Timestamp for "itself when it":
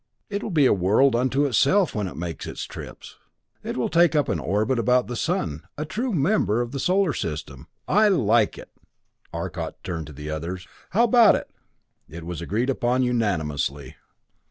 1.45-2.15